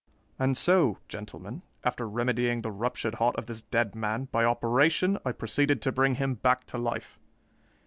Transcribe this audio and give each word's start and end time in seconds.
And 0.39 0.57
so, 0.57 0.97
gentlemen, 1.07 1.61
after 1.83 2.09
remedying 2.09 2.63
the 2.63 2.71
ruptured 2.71 3.13
heart 3.13 3.35
of 3.35 3.45
this 3.45 3.61
dead 3.61 3.93
man, 3.93 4.25
by 4.31 4.43
operation, 4.43 5.19
I 5.23 5.31
proceeded 5.31 5.79
to 5.83 5.91
bring 5.91 6.15
him 6.15 6.33
back 6.33 6.63
to 6.73 6.79
life. 6.79 7.19